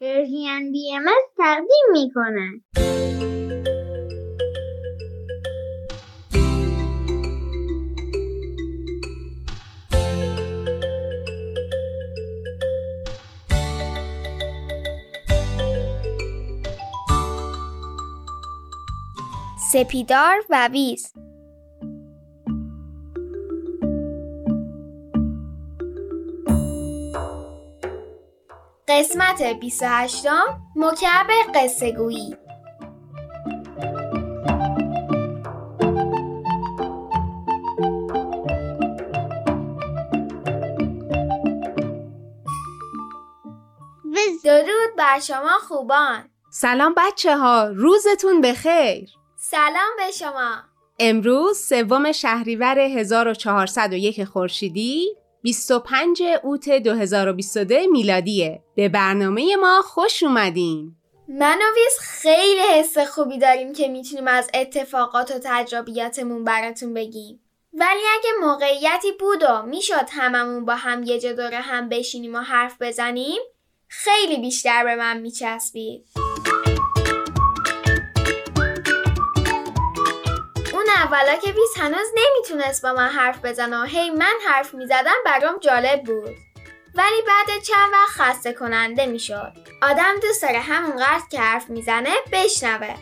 [0.00, 1.04] پرژین بی ام
[1.36, 2.60] تقدیم می‌کنه
[19.72, 21.12] سپیدار و ویز.
[28.88, 30.26] قسمت 28
[30.76, 32.36] مکعب قصه گویی.
[44.44, 46.30] درود بر شما خوبان.
[46.50, 49.10] سلام بچه ها روزتون بخیر.
[49.36, 50.56] سلام به شما.
[50.98, 55.16] امروز سوم شهریور 1401 خورشیدی.
[55.42, 58.62] 25 اوت 2022 میلادیه.
[58.74, 60.94] به برنامه ما خوش اومدین.
[61.28, 67.40] من و ویز خیلی حس خوبی داریم که می‌تونیم از اتفاقات و تجربیاتمون براتون بگیم.
[67.72, 72.38] ولی اگه موقعیتی بود و می‌شد هممون با هم یه جا دور هم بشینیم و
[72.38, 73.40] حرف بزنیم
[73.88, 76.06] خیلی بیشتر به من میچسبید.
[81.04, 85.58] اولا که ویز هنوز نمی‌تونست با من حرف بزنه و هی من حرف می‌زدم برام
[85.60, 86.36] جالب بود.
[86.94, 89.52] ولی بعد چند وقت خسته کننده می‌شد.
[89.82, 92.94] آدم دوست داره همونقدر که حرف می‌زنه بشنوه.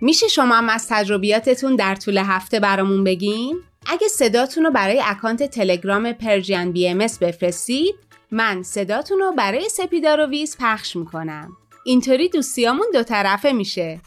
[0.00, 5.42] میشه شما هم از تجربیاتتون در طول هفته برامون بگین؟ اگه صداتون رو برای اکانت
[5.42, 7.94] تلگرام Persian BM بفرستید
[8.30, 11.56] من صداتون رو برای سپیدار و ویز پخش می‌کنم.
[11.84, 14.00] اینطوری دوستیامون دو طرفه میشه.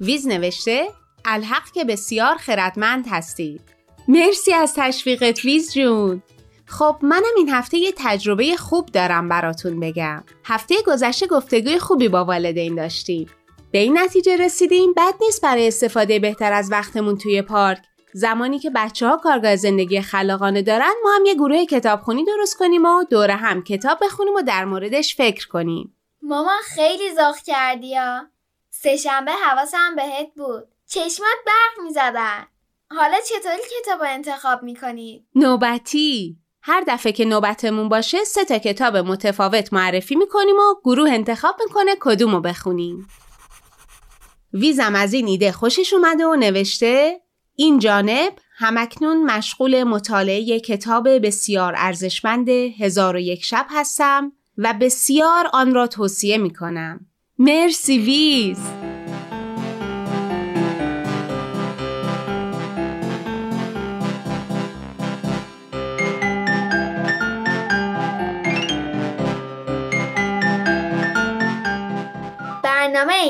[0.00, 0.88] ویز نوشته
[1.32, 3.60] الحق که بسیار خردمند هستید.
[4.08, 6.22] مرسی از تشویقت ویز جون.
[6.66, 10.24] خب منم این هفته یه تجربه خوب دارم براتون بگم.
[10.44, 13.30] هفته گذشته گفتگوی خوبی با والدین داشتیم.
[13.72, 17.82] به این نتیجه رسیدیم بد نیست برای استفاده بهتر از وقتمون توی پارک.
[18.12, 22.84] زمانی که بچه ها کارگاه زندگی خلاقانه دارن ما هم یه گروه کتابخونی درست کنیم
[22.84, 25.96] و دور هم کتاب بخونیم و در موردش فکر کنیم.
[26.22, 28.26] مامان خیلی زاخ کردی یا
[28.70, 30.68] سهشنبه حواسم بهت بود.
[30.90, 32.46] چشمات برق می‌زدن
[32.90, 39.72] حالا چطوری کتاب انتخاب می‌کنید؟ نوبتی هر دفعه که نوبتمون باشه سه تا کتاب متفاوت
[39.72, 43.08] معرفی می‌کنیم و گروه انتخاب می‌کنه کدومو بخونیم
[44.52, 47.20] ویزم از این ایده خوشش اومده و نوشته
[47.56, 55.50] این جانب همکنون مشغول مطالعه کتاب بسیار ارزشمند هزار و یک شب هستم و بسیار
[55.52, 57.06] آن را توصیه می کنم.
[57.38, 58.58] مرسی ویز!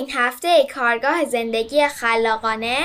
[0.00, 2.78] این هفته کارگاه زندگی خلاقانه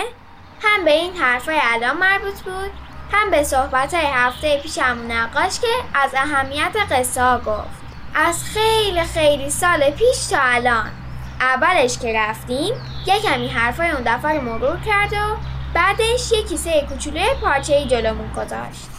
[0.61, 2.71] هم به این حرفای الان مربوط بود
[3.11, 7.85] هم به صحبت های هفته پیش همون نقاش که از اهمیت قصه ها گفت.
[8.15, 10.91] از خیلی خیلی سال پیش تا الان.
[11.39, 12.73] اولش که رفتیم
[13.05, 15.35] یه کمی حرفای اون دفعه رو مرور کرد و
[15.73, 18.89] بعدش یه کیسه کوچولوی پارچه جلومون گذاشت.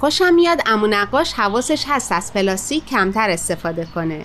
[0.00, 4.24] خوشم میاد امو نقاش حواسش هست از پلاستیک کمتر استفاده کنه.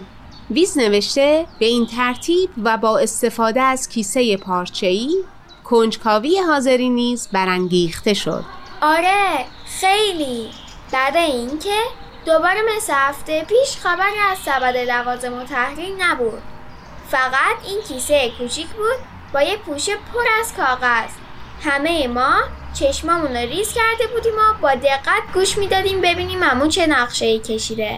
[0.51, 5.15] ویز نوشته به این ترتیب و با استفاده از کیسه پارچه‌ای
[5.63, 8.43] کنجکاوی حاضری نیز برانگیخته شد.
[8.81, 9.45] آره
[9.79, 10.49] خیلی.
[10.91, 11.79] بعد اینکه
[12.25, 16.41] دوباره مثل هفته پیش خبری از سبد لوازم و تحریر نبود.
[17.09, 18.97] فقط این کیسه کوچیک بود
[19.33, 21.09] با یه پوشه پر از کاغذ.
[21.63, 22.41] همه ما
[22.79, 27.39] چشمامون رو ریز کرده بودیم و با دقت گوش می‌دادیم ببینیم همون چه نقشه ای
[27.39, 27.97] کشیده.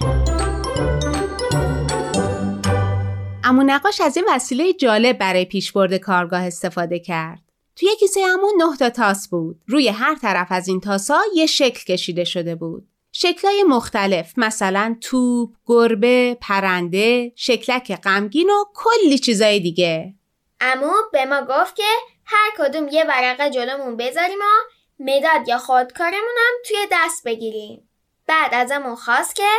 [3.51, 7.39] امو نقاش از این وسیله جالب برای پیشبرد کارگاه استفاده کرد
[7.75, 9.61] توی کیسه همون نه تا تاس بود.
[9.67, 12.87] روی هر طرف از این تاسا یه شکل کشیده شده بود.
[13.11, 20.13] شکلای مختلف مثلا توپ، گربه، پرنده، شکلک غمگین و کلی چیزای دیگه.
[20.61, 21.89] امو به ما گفت که
[22.25, 27.89] هر کدوم یه ورقه جلومون بذاریم و مداد یا خودکارمون هم توی دست بگیریم.
[28.27, 29.49] بعد ازمون خواست که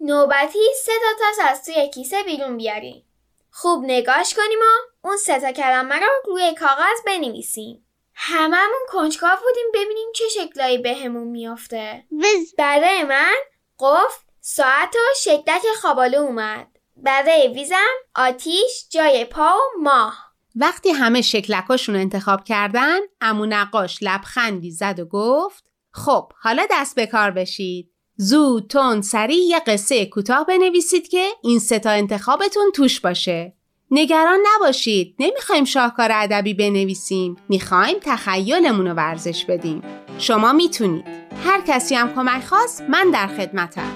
[0.00, 3.04] نوبتی سه تا تاس از توی کیسه بیرون بیاریم.
[3.50, 7.86] خوب نگاش کنیم و اون سه تا کلمه رو روی کاغذ بنویسیم.
[8.14, 12.04] هممون کنجکاو بودیم ببینیم چه شکلایی بهمون میافته.
[12.12, 13.34] وز برای من
[13.78, 16.66] قفل ساعت و شکلک خوابالو اومد.
[16.96, 20.30] برای ویزم آتیش جای پا و ماه.
[20.56, 26.96] وقتی همه شکلکاشون رو انتخاب کردن امو نقاش لبخندی زد و گفت خب حالا دست
[26.96, 33.00] به کار بشید زود تون سریع یه قصه کوتاه بنویسید که این ستا انتخابتون توش
[33.00, 33.52] باشه.
[33.90, 37.36] نگران نباشید نمی‌خوایم شاهکار ادبی بنویسیم.
[37.48, 39.82] می‌خوایم تخیلمون رو ورزش بدیم.
[40.18, 41.04] شما می‌تونید.
[41.44, 43.92] هر کسی هم کمک خواست من در خدمتم.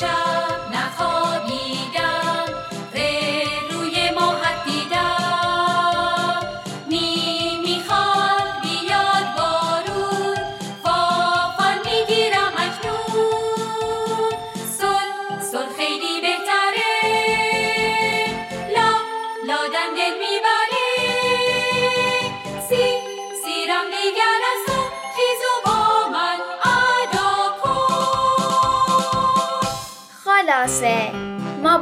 [0.00, 0.27] خلاصه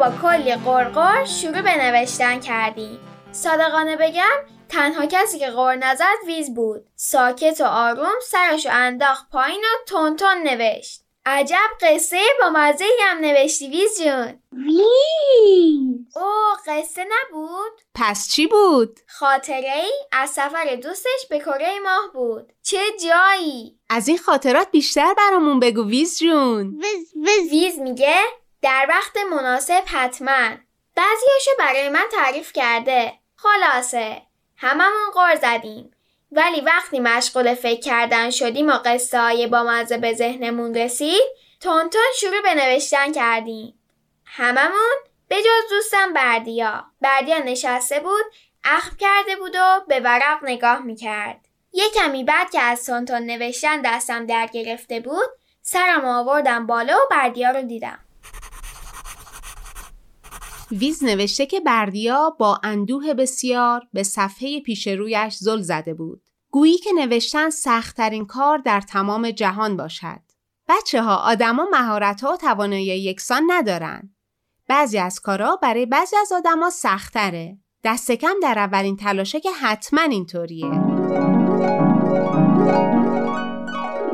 [0.06, 2.98] با کلی غرغر شروع به نوشتن کردیم.
[3.32, 4.36] صادقانه بگم
[4.68, 6.86] تنها کسی که غر نزد ویز بود.
[6.96, 11.02] ساکت و آروم سرشو انداخت پایین و تند تند نوشت.
[11.26, 14.42] عجب قصه با مزه هم نوشتی ویز جون.
[14.52, 16.16] ویز!
[16.16, 16.32] او
[16.66, 22.52] قصه نبود؟ پس چی بود؟ خاطره ای از سفر دوستش به کره ماه بود.
[22.62, 26.80] چه جایی؟ از این خاطرات بیشتر برامون بگو ویز جون.
[26.82, 27.50] ویز ویز.
[27.50, 28.16] ویز میگه
[28.66, 30.48] در وقت مناسب حتما.
[30.96, 33.12] بعضیاشو برای من تعریف کرده.
[33.36, 34.22] خلاصه
[34.56, 35.90] هممون غور زدیم.
[36.32, 41.22] ولی وقتی مشغول فکر کردن شدیم و قصه های با مزه به ذهنمون رسید
[41.60, 43.78] تون تون شروع به نوشتن کردیم.
[44.24, 44.96] هممون
[45.28, 46.84] به جز دوستم بردیا.
[47.00, 48.24] بردیا نشسته بود
[48.64, 51.40] اخم کرده بود و به ورق نگاه می‌کرد.
[51.72, 55.28] یه کمی بعد که از تون تون نوشتن دستم در گرفته بود
[55.62, 58.05] سرم آوردم بالا و بردیا رو دیدم.
[60.70, 66.22] ویز نوشته که بردیا با اندوه بسیار به صفحه پیش رویش زل زده بود.
[66.50, 70.20] گویی که نوشتن سختترین کار در تمام جهان باشد.
[70.68, 74.14] بچه ها آدما مهارت ها و توانایی یکسان ندارن.
[74.68, 77.58] بعضی از کارا برای بعضی از آدما سختره.
[77.84, 80.66] دست کم در اولین تلاشه که حتما اینطوریه.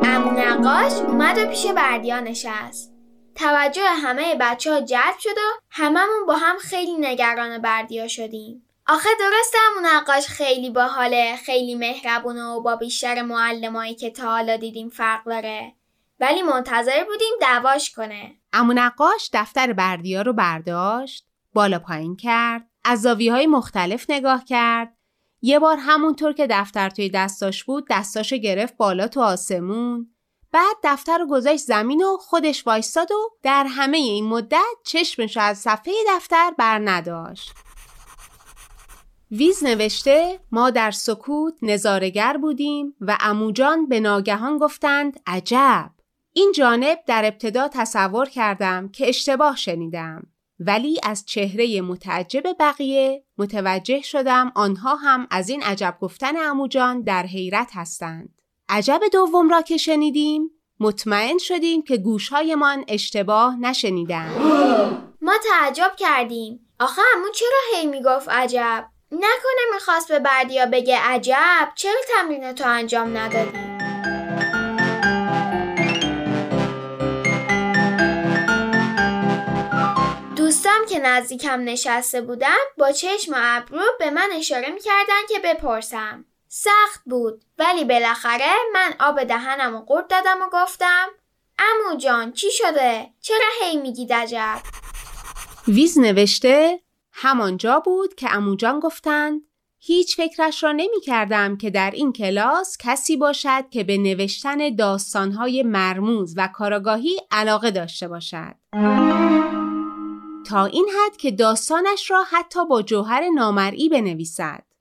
[0.02, 2.92] امو نقاش اومد و پیش بردیا نشست
[3.34, 9.08] توجه همه بچه ها جلب شد و هممون با هم خیلی نگران بردیا شدیم آخه
[9.20, 14.88] درسته امو نقاش خیلی باحاله خیلی مهربونه و با بیشتر معلمایی که تا حالا دیدیم
[14.88, 15.73] فرق داره
[16.20, 23.02] ولی منتظر بودیم دعواش کنه امو نقاش دفتر بردیا رو برداشت، بالا پایین کرد، از
[23.02, 24.96] زاویه های مختلف نگاه کرد.
[25.43, 30.14] یه بار همونطور که دفتر توی دستاش بود دستاشو گرفت بالا تو آسمون.
[30.52, 35.58] بعد دفتر رو گذاشت زمین و خودش وایستاد و در همه این مدت چشمش از
[35.58, 37.52] صفحه دفتر بر نداشت.
[39.31, 45.90] ویز نوشته ما در سکوت نظارگر بودیم و اموجان به ناگهان گفتند عجب.
[46.32, 50.26] این جانب در ابتدا تصور کردم که اشتباه شنیدم.
[50.60, 57.26] ولی از چهره متعجب بقیه متوجه شدم آنها هم از این عجب گفتن اموجان در
[57.26, 58.41] حیرت هستند.
[58.69, 60.50] عجب دوم را که شنیدیم
[60.81, 64.37] مطمئن شدیم که گوشهایمان اشتباه نشنیدند.
[65.21, 66.69] ما تعجب کردیم.
[66.81, 72.64] آخه امو چرا هی می‌گفت عجب؟ نکنه می‌خواست به بردیا بگه عجب چرا تمرین تو
[72.66, 73.73] انجام ندادی؟
[80.37, 86.25] دوستام که نزدیکم نشسته بودن با چشم و ابرو به من اشاره می‌کردن که بپرسم.
[86.54, 91.09] سخت بود ولی بالاخره من آب دهنم و قورت دادم و گفتم
[91.59, 94.59] امو جان چی شده؟ چرا هی میگید عجب؟
[95.68, 96.80] ویز نوشته
[97.12, 99.40] همانجا بود که اموجان گفتند
[99.78, 105.62] هیچ فکرش را نمی کردم که در این کلاس کسی باشد که به نوشتن داستانهای
[105.62, 108.54] مرموز و کاراگاهی علاقه داشته باشد.
[110.47, 114.72] تا این حد که داستانش را حتی با جوهر نامرئی بنویسد.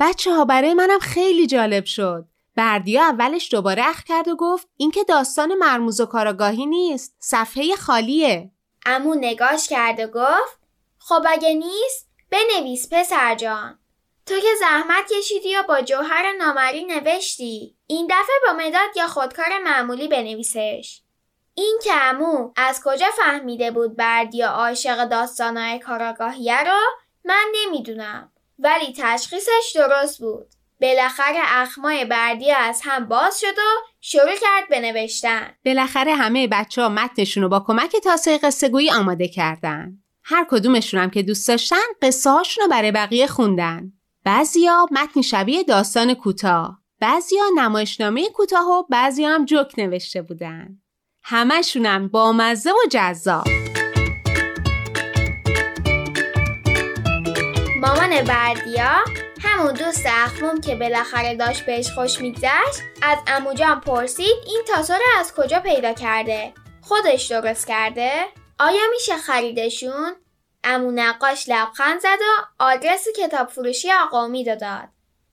[0.00, 2.24] بچه ها برای منم خیلی جالب شد.
[2.56, 7.16] بردیا اولش دوباره اخ کرد و گفت این که داستان مرموز و کاراگاهی نیست.
[7.18, 8.50] صفحه خالیه.
[8.86, 10.60] امو نگاش کرد و گفت
[10.98, 13.78] خب اگه نیست بنویس پسر جان
[14.26, 19.58] تو که زحمت کشیدی و با جوهر نامری نوشتی این دفعه با مداد یا خودکار
[19.64, 21.02] معمولی بنویسش
[21.54, 26.78] این که امو از کجا فهمیده بود بردیا عاشق داستانهای کاراگاهیه رو
[27.24, 28.31] من نمی‌دونم
[28.62, 30.46] ولی تشخیصش درست بود.
[30.80, 35.54] بالاخره اخمای بردیا از هم باز شد و شروع کرد به نوشتن.
[35.64, 39.98] بالاخره همه بچه ها متنشون رو با کمک تاسه قصه آماده کردن.
[40.24, 43.92] هر کدومشون هم که دوست داشتن قصه رو برای بقیه خوندن.
[44.24, 46.78] بعضیا متن شبیه داستان کوتاه.
[47.00, 50.78] بعضیا نمایشنامه کوتاه و بعضیا هم جوک نوشته بودن.
[51.22, 53.44] همشونم با مزه و جذاب.
[58.12, 59.04] مامان بردیا
[59.42, 65.18] همون دوست اخموم که بالاخره داشت بهش خوش میگذشت از اموجان پرسید این تاسو رو
[65.18, 68.12] از کجا پیدا کرده؟ خودش درست کرده؟
[68.60, 70.12] آیا میشه خریدشون؟
[70.64, 74.28] امو نقاش لبخند زد و آدرس کتاب فروشی آقا
[74.60, 74.88] داد.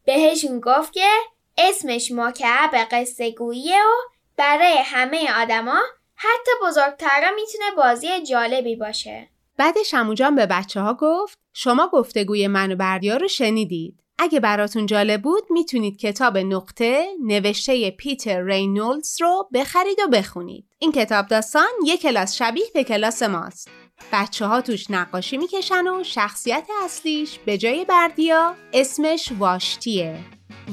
[0.05, 1.09] بهشون گفت که
[1.57, 5.79] اسمش مکعب قصه گوییه و برای همه آدما
[6.15, 9.29] حتی بزرگترا می‌تونه بازی جالبی باشه.
[9.57, 14.86] بعدش اموجان به بچه ها گفت شما گفتگوی من و بردیا رو شنیدید اگه براتون
[14.86, 20.66] جالب بود می‌تونید کتاب نقطه نوشته پیتر رینولدز رو بخرید و بخونید.
[20.80, 23.70] این کتاب داستان یک کلاس شبیه به کلاس ماست.
[24.13, 30.20] بچه ها توش نقاشی می‌کشن و شخصیت اصلیش به جای بردیا اسمش واشتیه.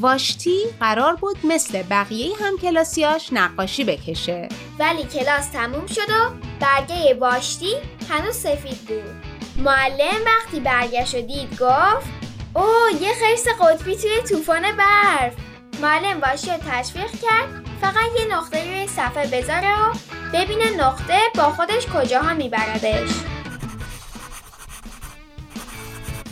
[0.00, 4.48] واشتی قرار بود مثل بقیه هم کلاسیاش نقاشی بکشه.
[4.78, 7.74] ولی کلاس تموم شد و برگه واشتی
[8.10, 9.25] هنوز سفید بود.
[9.58, 12.06] معلم وقتی برگشت و دید گفت
[12.54, 15.34] اوه یه خرس قطبی توی طوفان برف.
[15.82, 19.94] معلم باشی رو تشویق کرد فقط یه نقطه روی صفحه بذاره و
[20.34, 23.10] ببینه نقطه با خودش کجاها میبردش.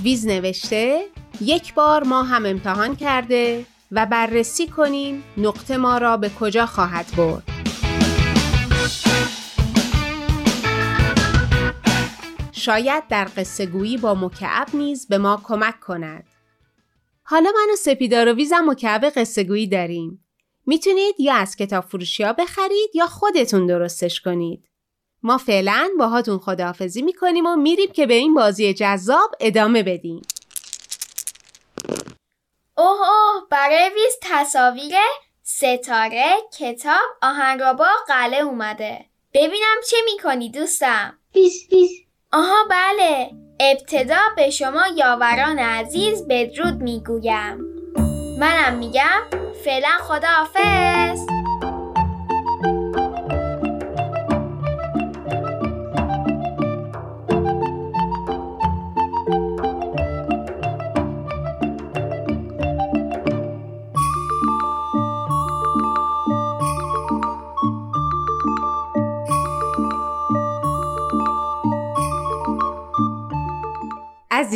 [0.02, 1.04] ویز نوشته
[1.40, 7.06] یک بار ما هم امتحان کرده و بررسی کنیم نقطه ما را به کجا خواهد
[7.16, 7.53] برد.
[12.64, 16.24] شاید در قصه گویی با مکعب نیز به ما کمک کند.
[17.22, 20.24] حالا من و سپیدار و ویزم مکعب قصه گویی داریم.
[20.66, 24.68] می‌تونید یا از کتاب فروشی ها بخرید یا خودتون درستش کنید.
[25.22, 30.22] ما فعلا باهاتون خداحافظی می‌کنیم و میریم که به این بازی جذاب ادامه بدیم.
[32.76, 34.94] اوه اوه برای ویز تصاویر
[35.42, 39.04] ستاره کتاب آهنگربا قله اومده
[39.34, 42.03] ببینم چه می‌کنی دوستم بیس بیس
[42.36, 43.30] آها بله.
[43.60, 47.58] ابتدا به شما یاوران عزیز بدرود می‌گویم.
[48.40, 49.22] منم میگم
[49.64, 51.13] فعلا خداحافظ.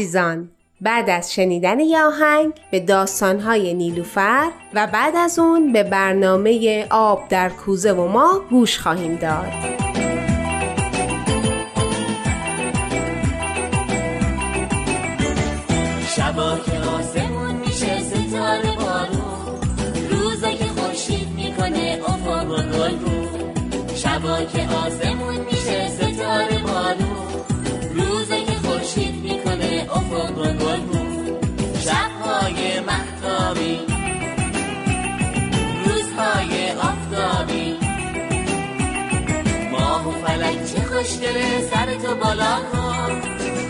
[0.08, 0.50] عزیزان
[0.80, 7.28] بعد از شنیدن یه آهنگ به داستانهای نیلوفر و بعد از اون به برنامه آب
[7.28, 9.52] در کوزه و ما گوش خواهیم داد.
[16.16, 19.60] شبا که آسمون میشه ستاره بارون.
[20.10, 22.96] روزا که خورشید می‌کنه افق و گل
[23.94, 25.17] شبا که آسمون
[30.36, 30.80] و گل
[31.84, 33.80] شبهای محتابی
[35.84, 37.76] روزهای آفتابی.
[39.72, 43.20] ماه و فلک چه خوشگله سر تو بالا کن.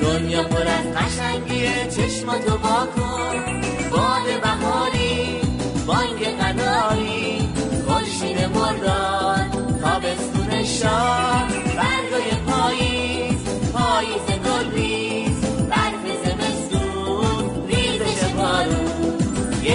[0.03, 3.63] دنیا پر از قشنگیه چشماتو با کن.
[3.91, 5.41] باد بهاری
[5.87, 7.49] بانگ قناری.
[7.87, 9.51] خورشید مردان
[9.81, 11.68] تابستون شاد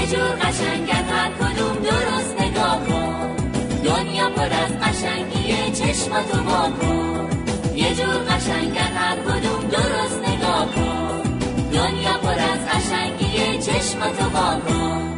[0.05, 3.35] جور قشنگت هر کدوم درست نگاه کن.
[3.83, 7.29] دنیا پر از قشنگیه چشماتو با کن.
[7.75, 11.21] یه جور قشنگت هر کدوم درست نگاه کن.
[11.73, 15.12] دنیا پر از قشنگیه چشماتو با کن.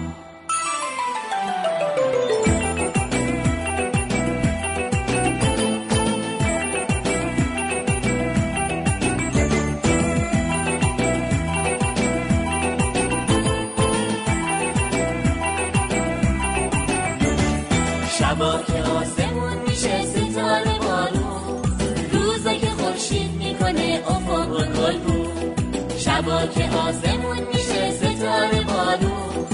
[26.25, 29.45] شبا که آسمون میشه ستاره بارون.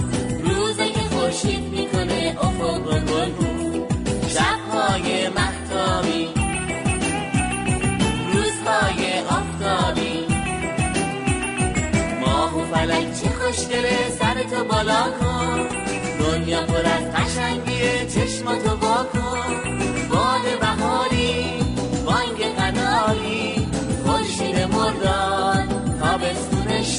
[0.44, 3.88] روزه که خورشید می‌کنه افق رو گلگون.
[4.28, 6.30] شبهای محتابی
[8.34, 10.26] روزهای آفتابی.
[12.22, 15.68] ماه و فلک چه خوشگله سرتو بالا کن.
[16.20, 19.71] دنیا پر از قشنگیه چشماتو وا کن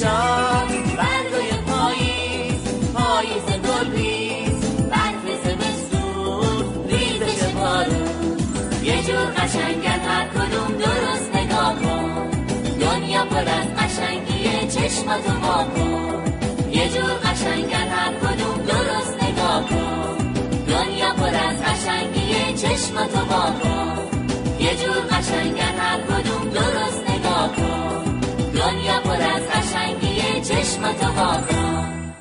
[0.03, 0.67] شاد.
[0.97, 8.37] برگای پاییز پاییز گلریز برف زمستون ریزش بارون
[8.83, 12.29] یه جور قشنگن هر کدوم درست نگاه کن.
[12.79, 16.23] دنیا پر از قشنگیه چشماتو وا کن.
[16.71, 20.17] یه جور قشنگن هر کدوم درست نگاه کن.
[20.67, 23.97] دنیا پر از قشنگیه چشماتو وا کن.
[24.59, 25.72] یه جور قشنگن
[30.51, 32.13] وا کن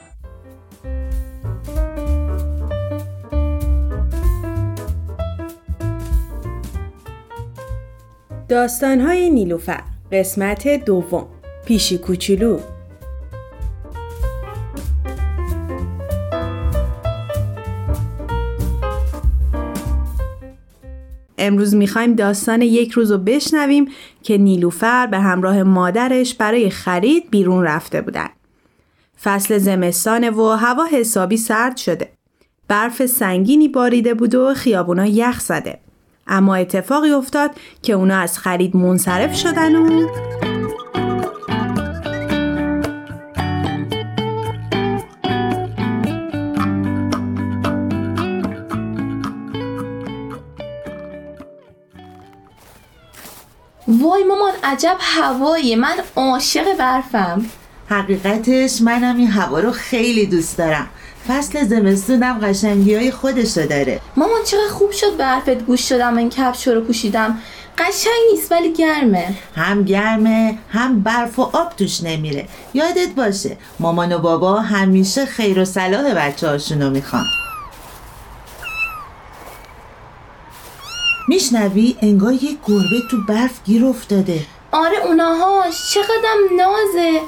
[8.48, 11.26] داستانهای نیلوفر قسمت دوم
[11.66, 12.58] پیشی کوچولو.
[21.42, 23.88] امروز می‌خوایم داستان یک روز رو بشنویم
[24.22, 28.28] که نیلوفر به همراه مادرش برای خرید بیرون رفته بودن.
[29.22, 32.12] فصل زمستانه و هوا حسابی سرد شده.
[32.68, 35.78] برف سنگینی باریده بود و خیابونا یخ زده.
[36.26, 37.50] اما اتفاقی افتاد
[37.82, 40.08] که اونا از خرید منصرف شدن و
[54.00, 57.46] وای مامان عجب هوایی من عاشق برفم.
[57.88, 60.88] حقیقتش منم این هوا رو خیلی دوست دارم.
[61.28, 64.00] فصل زمستونم قشنگی های خودشو داره.
[64.16, 67.38] مامان چقدر خوب شد برفت گوش شدم این کفش رو پوشیدم.
[67.78, 69.34] قشنگ نیست ولی گرمه.
[69.56, 72.48] هم گرمه هم برف و آب توش نمیره.
[72.74, 77.24] یادت باشه مامان و بابا همیشه خیر و صلاح بچه هاشونو می‌خوان.
[81.28, 84.40] میشنوی انگار یک گربه تو برف گیر افتاده.
[84.72, 87.20] آره اوناهاش چقدرم نازه.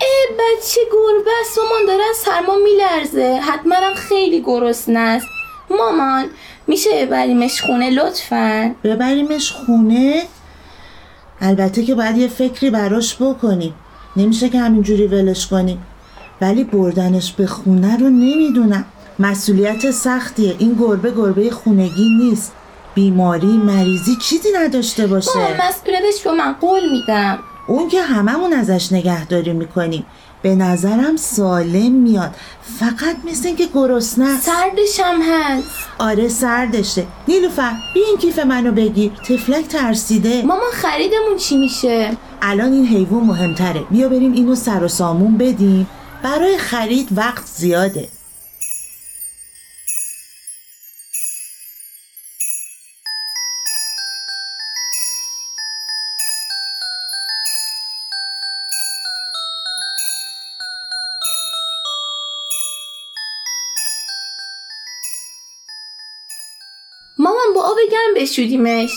[0.00, 3.40] اه بچه گربه است مامان داره از سرما میلرزه.
[3.42, 5.26] حتما هم خیلی گرسنه است.
[5.70, 6.24] مامان
[6.66, 10.22] میشه ببریمش خونه لطفا؟ ببریمش خونه؟
[11.40, 13.74] البته که باید یه فکری براش بکنیم.
[14.16, 15.86] نمیشه که همینجوری ولش کنیم.
[16.40, 18.84] ولی بردنش به خونه رو نمی‌دونم.
[19.18, 20.56] مسئولیت سختیه.
[20.58, 22.52] این گربه گربه خونگی نیست.
[22.98, 25.38] بیماری مریضی چیزی نداشته باشه.
[25.38, 27.38] مامان مسئولیتش رو من قول میدم.
[27.66, 30.06] اون که هممون ازش نگهداری می‌کنیم.
[30.42, 32.34] به نظرم سالم میاد.
[32.80, 34.46] فقط مثل اینکه گرسنه است.
[34.46, 35.68] سردش هم هست.
[35.98, 37.06] آره سردشه.
[37.28, 40.42] نیلوفر بیا این کیف منو بگیر تفلک ترسیده.
[40.42, 43.80] مامان خریدمون چی میشه؟ الان این حیوان مهمتره.
[43.90, 45.86] بیا بریم اینو سر و سامون بدیم.
[46.22, 48.08] برای خرید وقت زیاده.
[67.28, 68.90] مامان با آب گرم بشودیمش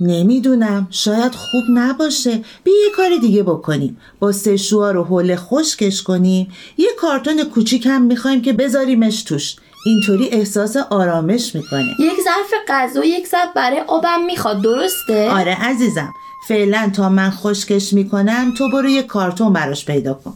[0.00, 0.88] نمی‌دونم.
[0.90, 2.44] شاید خوب نباشه.
[2.64, 4.00] بیا یه کار دیگه بکنیم.
[4.18, 6.52] با سشوار و حوله خشکش کنیم.
[6.78, 9.56] یه کارتون کوچیک هم می‌خوایم که بذاریمش توش.
[9.86, 11.94] اینطوری احساس آرامش می‌کنه.
[11.98, 14.62] یک ظرف غذا و یک ظرف برای آبم می‌خواد.
[14.62, 16.12] درسته؟ آره عزیزم.
[16.48, 20.34] فعلا تا من خشکش می‌کنم تو برو یه کارتون براش پیدا کن.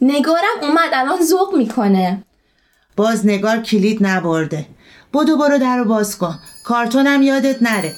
[0.00, 2.22] نگارم اومد الان ذوق می‌کنه.
[3.00, 4.66] باز نگار کلید نبرده.
[5.14, 6.38] بدو برو در رو باز کن.
[6.64, 7.94] کارتونم یادت نره.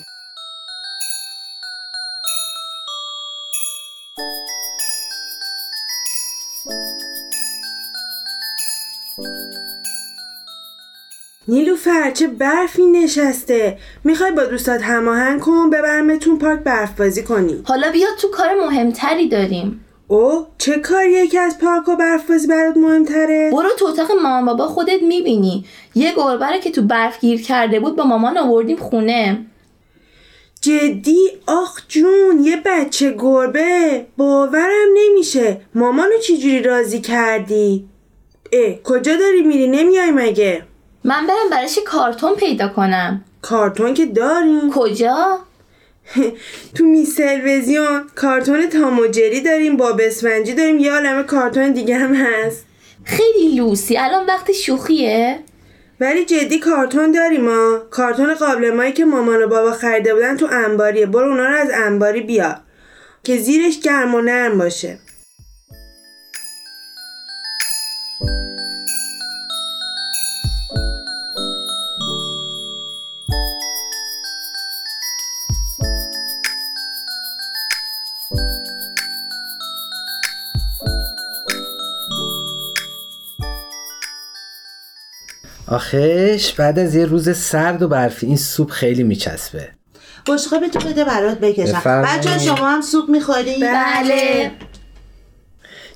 [11.49, 13.79] نیلوفر چه برفی نشسته.
[14.05, 17.63] می‌خوای با دوستات هماهنگ کن ببرمتون پارک برف بازی کنی.
[17.67, 19.85] حالا بیا تو کار مهمتری داریم.
[20.13, 24.45] او چه کاریه که از پارک و برف بازی برات مهمتره؟ برو تو اتاق مامان
[24.45, 25.65] بابا خودت می‌بینی.
[25.95, 29.47] یه گربه رو که تو برف گیر کرده بود با مامان آوردیم خونه.
[30.61, 34.07] جدی؟ آخ جون یه بچه گربه.
[34.17, 35.61] باورم نمیشه.
[35.75, 37.89] مامانو چجوری راضی کردی؟
[38.53, 40.63] اه کجا داری میری؟ نمیای مگه؟
[41.05, 44.71] من برم براش کارتون پیدا کنم؟ کارتون که داریم.
[44.71, 45.39] کجا؟
[46.75, 50.79] تو میز تلویزیون کارتون تام و جری داریم باب اسفنجی داریم.
[50.79, 52.65] یه عالمه کارتون دیگه هم هست.
[53.05, 53.99] خیلی لوسی.
[53.99, 55.39] الان وقت شوخیه.
[56.01, 60.49] ولی جدی کارتون داریم ما کارتون قابل مایی که مامان و بابا خریده بودن تو
[60.51, 61.07] انباریه.
[61.07, 62.57] برو اونا رو از انباری بیار.
[63.25, 64.99] که زیرش گرم و نرم باشه.
[85.95, 89.69] آخش بعد از یه روز سرد و برفی این سوپ خیلی میچسبه.
[90.29, 91.83] بشقابی تو بده برات بکشم.
[91.85, 94.51] بچه شما هم سوپ می‌خوری؟ بله.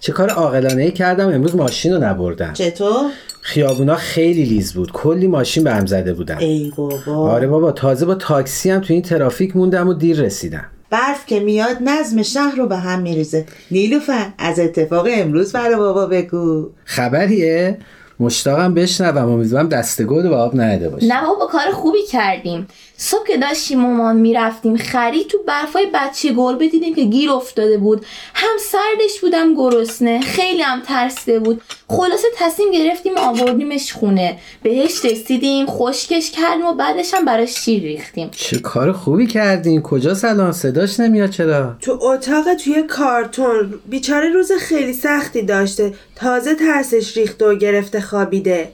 [0.00, 1.28] چه کار عاقلانه ای کردم.
[1.28, 2.52] امروز ماشین رو نبردم.
[2.52, 4.92] چطور؟ خیابونا خیلی لیز بود.
[4.92, 6.38] کلی ماشین به هم زده بودن.
[6.38, 7.30] ای بابا.
[7.30, 10.64] آره بابا تازه با تاکسی هم تو این ترافیک موندم و دیر رسیدم.
[10.90, 13.46] برف که میاد نظم شهر رو به هم میریزه.
[13.70, 16.70] نیلوفر از اتفاق امروز برا بابا بگو.
[16.84, 17.78] خبریه؟
[18.20, 21.06] مشتاقم بشنوم امیدوارم دستگل و آب نهده باشه.
[21.06, 22.66] نه بابا کار خوبی کردیم.
[22.98, 28.06] صبح که داشتیم مامان می‌رفتیم خرید تو برفای بچه گربه دیدیم که گیر افتاده بود.
[28.34, 31.62] هم سردش بودم گرسنه خیلی هم ترسیده بود.
[31.88, 34.38] خلاصه تصمیم گرفتیم آوردیمش خونه.
[34.62, 38.30] بهش رسیدیم خشکش کردیم و بعدش هم براش شیر ریختیم.
[38.30, 39.82] چه کار خوبی کردین.
[39.82, 43.74] کجا سلام؟ صداش نمیاد چرا؟ تو اتاق توی کارتون.
[43.86, 45.94] بیچاره روز خیلی سختی داشته.
[46.16, 48.68] تازه ترسش ریخته و گرفته خوابیده.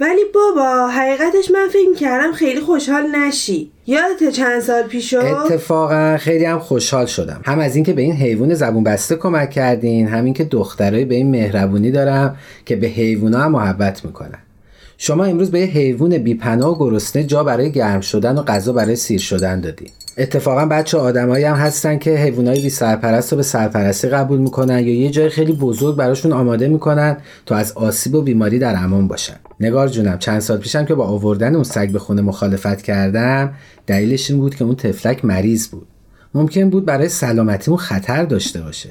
[0.00, 3.70] ولی بابا حقیقتش من فکر کردم خیلی خوشحال نشی.
[3.86, 7.40] یادت چند سال پیشو اتفاقا خیلی هم خوشحال شدم.
[7.44, 11.30] هم از اینکه به این حیوان زبون بسته کمک کردین همین که دخترای به این
[11.30, 14.38] مهربونی دارم که به حیوونا هم محبت می‌کنن.
[14.98, 18.96] شما امروز به یه حیوان بیپناه و گرسنه جا برای گرم شدن و غذا برای
[18.96, 19.90] سیر شدن دادین.
[20.18, 24.94] اتفاقا بچه آدمایی هم هستن که حیوانای بی سرپرست رو به سرپرستی قبول می‌کنن یا
[24.94, 29.36] یه جای خیلی بزرگ براشون آماده می‌کنن تا از آسیب و بیماری در امان باشن.
[29.60, 33.52] نگار جونم چند سال پیشم که با آوردن اون سگ به خونه مخالفت کردم
[33.86, 35.86] دلیلش این بود که اون تفلک مریض بود.
[36.34, 38.90] ممکن بود برای سلامتیمون خطر داشته باشه.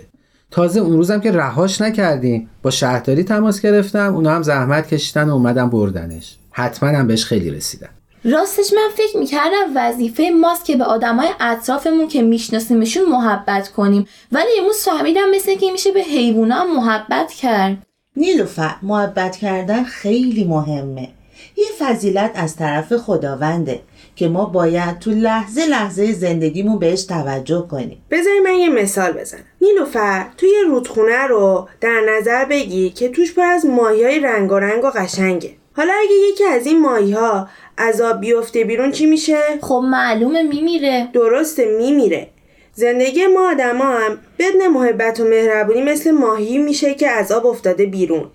[0.51, 5.33] تازه اون روزم که رهاش نکردیم با شهرداری تماس گرفتم اونا هم زحمت کشیدن و
[5.33, 6.37] اومدم بردنش.
[6.51, 7.89] حتما هم بهش خیلی رسیدن.
[8.31, 14.07] راستش من فکر می‌کردم وظیفه ماست که به آدمای اطرافمون که میشناسیمشون محبت کنیم.
[14.31, 17.77] ولی امروز فهمیدم مثل که میشه به حیوونا محبت کرد.
[18.15, 21.09] نیلوفر محبت کردن خیلی مهمه.
[21.57, 23.81] یه فضیلت از طرف خداونده
[24.15, 28.05] که ما باید تو لحظه لحظه زندگیمون بهش توجه کنیم.
[28.11, 29.43] بذاری من یه مثال بزنم.
[29.61, 34.51] نیلوفر توی یه رودخونه رو در نظر بگی که توش پر از ماهی های رنگ
[34.51, 35.51] و رنگ و قشنگه.
[35.77, 40.43] حالا اگه یکی از این ماهی ها از آب بیفته بیرون چی میشه؟ خب معلومه
[40.43, 41.07] میمیره.
[41.13, 42.27] درسته میمیره.
[42.73, 47.85] زندگی ما آدما هم بدون محبت و مهربونی مثل ماهی میشه که از آب افتاده
[47.85, 48.25] بیرون.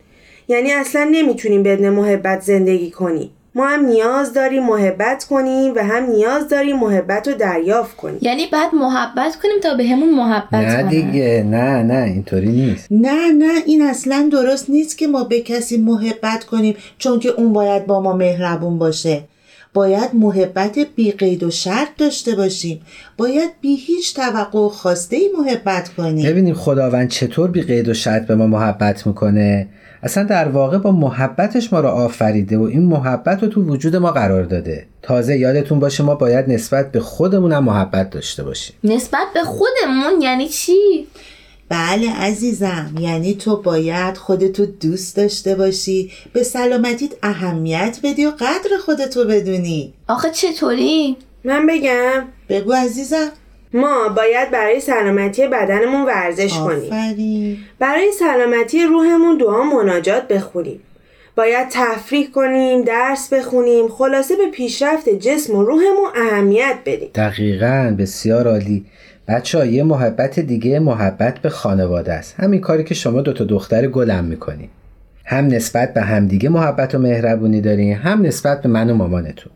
[0.48, 3.31] یعنی اصلا نمی‌تونیم بدون محبت زندگی کنیم.
[3.54, 8.18] ما هم نیاز داریم محبت کنیم و هم نیاز داریم محبت رو دریافت کنیم.
[8.22, 10.82] یعنی بعد محبت کنیم تا به همون محبت نه.
[10.82, 12.86] دیگه نه نه اینطوری نیست.
[12.90, 17.52] نه نه این اصلا درست نیست که ما به کسی محبت کنیم چون که اون
[17.52, 19.22] باید با ما مهربون باشه.
[19.74, 22.80] باید محبت بی قید و شرط داشته باشیم.
[23.16, 26.26] باید بی هیچ توقع و خواسته ای محبت کنیم.
[26.30, 29.68] ببینیم خداوند چطور بی قید و شرط به ما محبت می‌کنه؟
[30.02, 34.10] اصلا در واقع با محبتش ما رو آفریده و این محبت رو تو وجود ما
[34.10, 34.86] قرار داده.
[35.02, 38.76] تازه یادتون باشه ما باید نسبت به خودمون هم محبت داشته باشیم.
[38.84, 41.06] نسبت به خودمون؟ یعنی چی؟
[41.68, 48.70] بله عزیزم یعنی تو باید خودتو دوست داشته باشی به سلامتیت اهمیت بدی و قدر
[48.84, 49.94] خودتو بدونی.
[50.08, 52.24] آخه چطوری؟ من بگم.
[52.48, 53.28] بگو عزیزم.
[53.74, 56.92] ما باید برای سلامتی بدنمون ورزش کنیم.
[56.92, 60.80] آفرین برای سلامتی روحمون دعا مناجات بخونیم.
[61.37, 67.11] باید تفریح کنیم درس بخونیم خلاصه به پیشرفت جسم و روحمون اهمیت بدیم.
[67.14, 68.85] دقیقا بسیار عالی.
[69.28, 72.35] بچه ها یه محبت دیگه محبت به خانواده است.
[72.40, 74.68] همین کاری که شما دوتا دختر گلم می‌کنی
[75.24, 79.52] هم نسبت به همدیگه محبت و مهربونی دارین هم نسبت به من و مامانتون.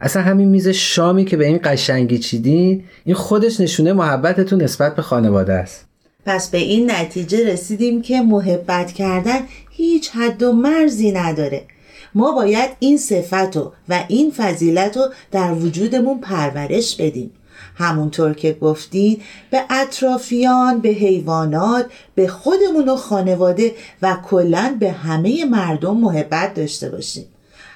[0.00, 5.02] اصلا همین میز شامی که به این قشنگی چیدین این خودش نشونه محبتتون نسبت به
[5.02, 5.84] خانواده است.
[6.26, 11.62] پس به این نتیجه رسیدیم که محبت کردن هیچ حد و مرزی نداره.
[12.14, 17.30] ما باید این صفت و, و این فضیلت رو در وجودمون پرورش بدیم.
[17.74, 25.44] همونطور که گفتید به اطرافیان به حیوانات به خودمون و خانواده و کلا به همه
[25.44, 27.24] مردم محبت داشته باشیم.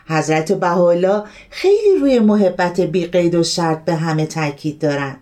[0.09, 5.17] حضرت بهاءالله خیلی روی محبت بی قید و شرط به همه تاکید دارن.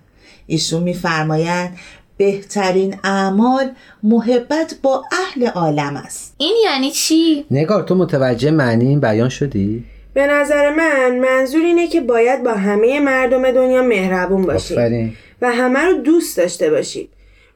[0.47, 1.77] ایشون میفرمایند
[2.17, 3.71] بهترین اعمال
[4.03, 6.35] محبت با اهل عالم است.
[6.39, 11.89] این یعنی چی؟ نگار تو متوجه معنی این بیان شدی؟ به نظر من منظور اینه
[11.89, 15.13] که باید با همه مردم دنیا مهربون باشیم آفرین.
[15.43, 17.09] و همه رو دوست داشته باشیم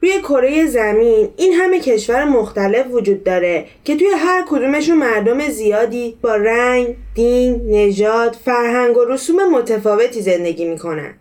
[0.05, 1.29] روی کره زمین.
[1.37, 7.61] این همه کشور مختلف وجود داره که توی هر کدومشون مردم زیادی با رنگ، دین،
[7.67, 11.13] نژاد، فرهنگ و رسوم متفاوتی زندگی می‌کنن.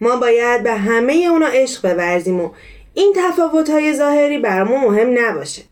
[0.00, 2.50] ما باید به همه اونا عشق بورزیم و
[2.94, 5.62] این تفاوت‌های ظاهری برامون مهم نباشه.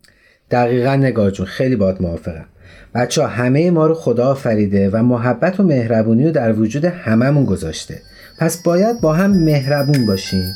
[0.51, 2.47] دقیقا نگار جون خیلی باید موافقم.
[2.95, 8.03] بچه همه ما رو خدا آفریده و محبت و مهربونی رو در وجود هممون گذاشته.
[8.39, 10.55] پس باید با هم مهربون باشیم.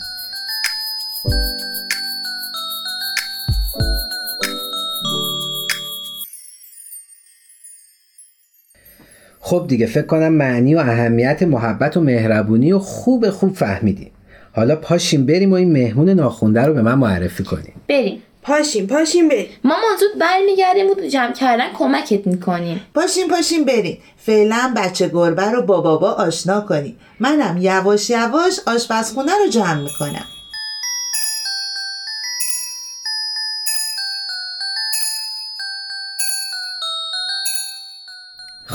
[9.48, 14.10] خب دیگه فکر کنم معنی و اهمیت محبت و مهربونی و خوب خوب فهمیدیم.
[14.52, 17.72] حالا پاشیم بریم و این مهمون ناخونده رو به من معرفی کنیم.
[17.88, 18.22] بریم.
[18.42, 19.46] پاشیم پاشیم بریم.
[19.64, 22.80] مامان زود برمیگردیم و جمع کردن کمکت می‌کنیم.
[22.94, 23.98] پاشیم پاشیم بریم.
[24.16, 26.96] فعلا بچه گربه رو با بابا آشنا کنیم.
[27.20, 30.24] منم یواش یواش آشپزخونه رو جمع می‌کنم.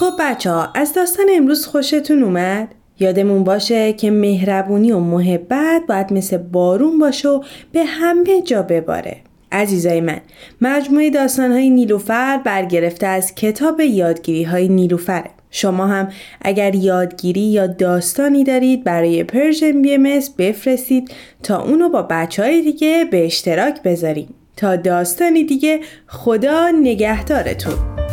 [0.01, 6.13] خب بچه ها از داستان امروز خوشتون اومد؟ یادمون باشه که مهربونی و محبت باید
[6.13, 9.17] مثل بارون باشه و به همه جا بباره.
[9.51, 10.21] عزیزای من
[10.61, 15.29] مجموعه داستانهای نیلوفر برگرفته از کتاب یادگیری های نیلوفره.
[15.51, 16.07] شما هم
[16.41, 21.11] اگر یادگیری یا داستانی دارید برای Persian BM بفرستید
[21.43, 24.33] تا اونو با بچه های دیگه به اشتراک بذاریم.
[24.57, 28.10] تا داستانی دیگه خدا نگهدارتون.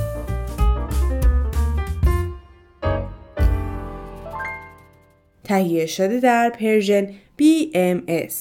[5.48, 7.06] تهیه شده در Persian
[7.38, 8.34] BMS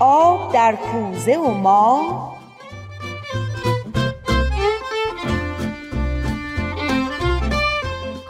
[0.00, 2.36] آب در کوزه و ما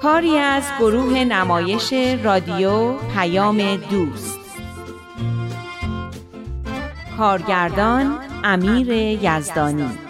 [0.02, 1.92] کاری از گروه نمایش
[2.22, 4.40] رادیو پیام دوست.
[7.18, 8.88] کارگردان امیر
[9.22, 10.05] یزدانی.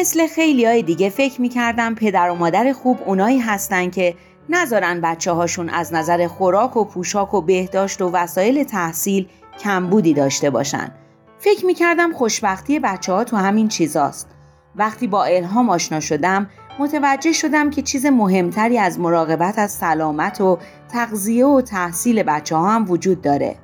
[0.00, 4.14] مثل خیلی های دیگه فکر می‌کردم پدر و مادر خوب اونایی هستن که
[4.48, 9.28] نذارن بچه هاشون از نظر خوراک و پوشاک و بهداشت و وسایل تحصیل
[9.60, 10.90] کمبودی داشته باشن.
[11.38, 14.28] فکر می‌کردم خوشبختی بچه ها تو همین چیزاست.
[14.76, 20.58] وقتی با الهام آشنا شدم متوجه شدم که چیز مهمتری از مراقبت از سلامت و
[20.92, 23.56] تغذیه و تحصیل بچه ها هم وجود داره.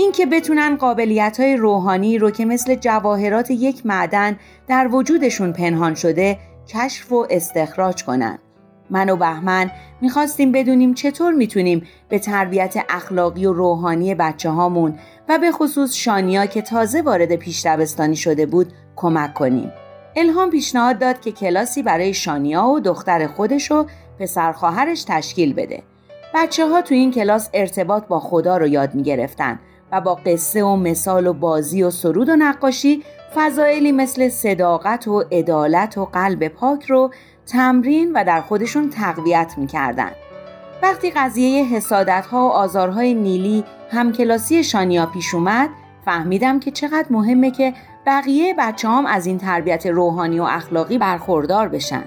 [0.00, 4.36] اینکه بتونن قابلیت های روحانی رو که مثل جواهرات یک معدن
[4.68, 8.38] در وجودشون پنهان شده کشف و استخراج کنن.
[8.90, 15.38] من و بهمن می‌خواستیم بدونیم چطور می‌تونیم به تربیت اخلاقی و روحانی بچه هامون و
[15.38, 19.72] به خصوص شانیا که تازه وارد پیش دبستانی شده بود کمک کنیم.
[20.16, 23.86] الهام پیشنهاد داد که کلاسی برای شانیا و دختر خودش و
[24.18, 25.82] پسر خواهرش تشکیل بده.
[26.34, 29.58] بچه ها تو این کلاس ارتباط با خدا رو یاد می گرفتن
[29.92, 33.02] و با قصه و مثال و بازی و سرود و نقاشی
[33.34, 37.10] فضایلی مثل صداقت و عدالت و قلب پاک رو
[37.46, 40.10] تمرین و در خودشون تقویت می‌کردن.
[40.82, 45.68] وقتی قضیه حسادت ها و آزارهای نیلی همکلاسی شانیا پیش اومد
[46.04, 47.74] فهمیدم که چقدر مهمه که
[48.06, 52.04] بقیه بچه هم از این تربیت روحانی و اخلاقی برخوردار بشن.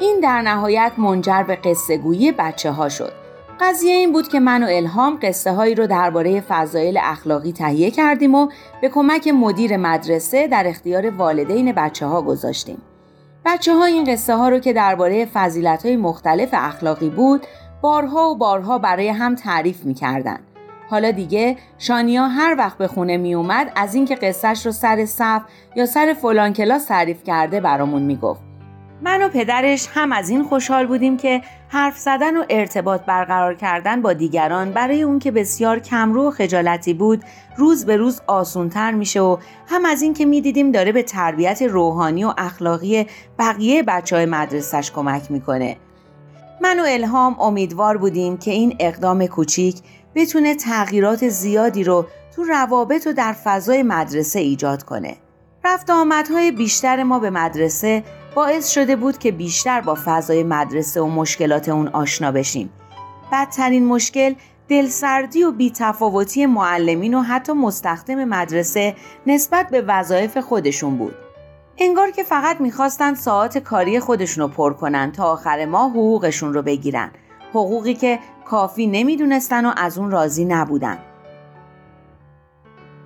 [0.00, 3.23] این در نهایت منجر به قصه گویی بچه ها شد.
[3.60, 8.34] قضیه این بود که من و الهام قصه هایی رو درباره فضایل اخلاقی تهیه کردیم
[8.34, 8.48] و
[8.80, 12.82] به کمک مدیر مدرسه در اختیار والدین بچه ها گذاشتیم.
[13.44, 17.46] بچه ها این قصه ها رو که درباره فضیلت های مختلف اخلاقی بود
[17.82, 20.38] بارها و بارها برای هم تعریف می کردن.
[20.90, 25.42] حالا دیگه شانیا هر وقت به خونه می اومد از اینکه قصهش رو سر صف
[25.76, 28.53] یا سر فلان کلاس تعریف کرده برامون می گفت.
[29.02, 34.02] من و پدرش هم از این خوشحال بودیم که حرف زدن و ارتباط برقرار کردن
[34.02, 37.24] با دیگران برای اون که بسیار کمرو و خجالتی بود
[37.56, 42.24] روز به روز آسونتر میشه و هم از این که می‌دیدیم داره به تربیت روحانی
[42.24, 43.06] و اخلاقی
[43.38, 45.76] بقیه بچه های مدرسش کمک می‌کنه.
[46.62, 49.76] من و الهام امیدوار بودیم که این اقدام کوچیک
[50.14, 55.16] بتونه تغییرات زیادی رو تو روابط و در فضای مدرسه ایجاد کنه.
[55.64, 58.02] رفت آمدهای بیشتر ما به مدرسه
[58.34, 62.70] باعث شده بود که بیشتر با فضای مدرسه و مشکلات اون آشنا بشیم.
[63.32, 64.34] بدترین مشکل
[64.68, 71.14] دلسردی و بیتفاوتی معلمین و حتی مستخدم مدرسه نسبت به وظایف خودشون بود.
[71.78, 76.62] انگار که فقط می‌خواستن ساعت کاری خودشون رو پر کنن تا آخر ماه حقوقشون رو
[76.62, 77.10] بگیرن.
[77.50, 80.98] حقوقی که کافی نمی‌دونستن و از اون راضی نبودن.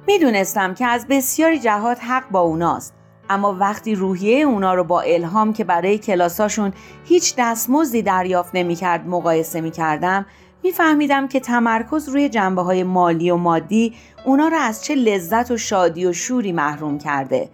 [0.07, 2.98] می‌دونستم که از بسیاری جهات حق با اوناست.
[3.31, 6.73] اما وقتی روحیه اونا رو با الهام که برای کلاساشون
[7.05, 10.27] هیچ دستمزدی دریافت نمی‌کرد مقایسه می‌کردم
[10.63, 15.57] میفهمیدم که تمرکز روی جنبه های مالی و مادی اونا را از چه لذت و
[15.57, 17.49] شادی و شوری محروم کرده.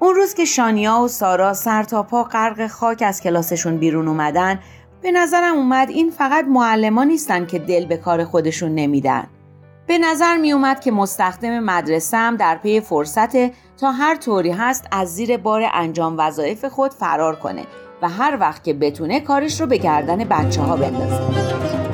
[0.00, 4.58] اون روز که شانیا و سارا سر تا پا غرق خاک از کلاسشون بیرون اومدن
[5.02, 9.26] به نظرم اومد این فقط معلمان نیستن که دل به کار خودشون نمیدن.
[9.86, 13.36] به نظر می اومد که مستخدم مدرسه در پی فرصت
[13.76, 17.62] تا هر طوری هست از زیر بار انجام وظایف خود فرار کنه
[18.02, 21.85] و هر وقت که بتونه کارش رو به گردن بچه ها بندازه.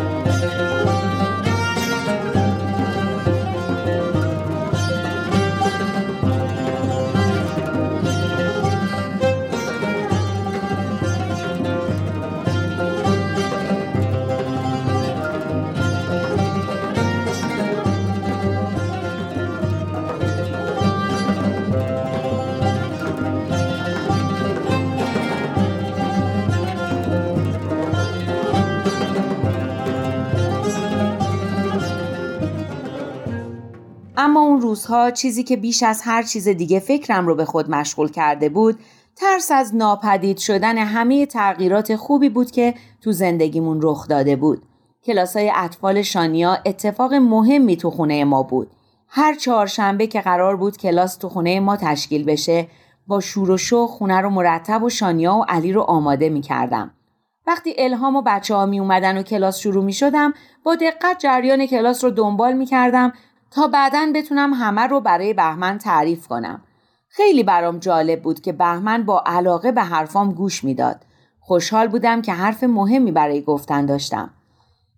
[34.82, 38.78] روزها چیزی که بیش از هر چیز دیگه فکرم رو به خود مشغول کرده بود
[39.16, 44.62] ترس از ناپدید شدن همه تغییرات خوبی بود که تو زندگیمون رخ داده بود.
[45.04, 48.70] کلاسای اطفال شانیا اتفاق مهمی تو خونه ما بود.
[49.08, 52.66] هر چهارشنبه که قرار بود کلاس تو خونه ما تشکیل بشه
[53.06, 56.90] با شور و شو خونه رو مرتب و شانیا و علی رو آماده می کردم.
[57.46, 61.66] وقتی الهام و بچه ها می اومدن و کلاس شروع می شدم با دقت جریان
[61.66, 63.12] کلاس رو دنبال می کردم
[63.54, 66.62] تا بعدا بتونم همه رو برای بهمن تعریف کنم.
[67.08, 71.00] خیلی برام جالب بود که بهمن با علاقه به حرفام گوش می‌داد.
[71.40, 74.30] خوشحال بودم که حرف مهمی برای گفتن داشتم.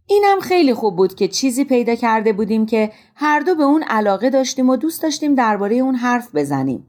[0.06, 4.30] اینم خیلی خوب بود که چیزی پیدا کرده بودیم که هر دو به اون علاقه
[4.30, 6.86] داشتیم و دوست داشتیم درباره اون حرف بزنیم.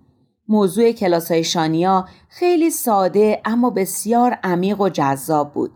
[0.47, 5.71] موضوع کلاس های شانیا خیلی ساده اما بسیار عمیق و جذاب بود.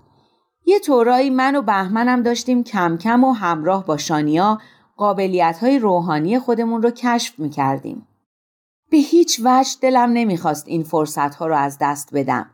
[0.65, 4.59] یه طورایی من و بهمنم داشتیم کم کم و همراه با شانیا
[4.99, 8.07] قابلیت های روحانی خودمون رو کشف می کردیم.
[8.91, 12.49] به هیچ وجه دلم نمی‌خواست این فرصت ها رو از دست بدم.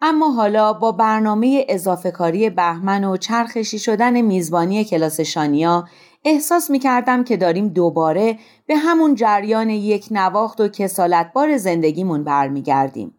[0.00, 5.88] اما حالا با برنامه اضافه کاری بهمن و چرخشی شدن میزبانی کلاس شانیا
[6.24, 13.14] احساس می کردم که داریم دوباره به همون جریان یک نواخت و کسالتبار زندگیمون برمیگردیم.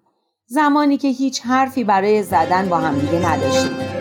[0.48, 3.95] زمانی که هیچ حرفی برای زدن با همدیگه نداشتیم.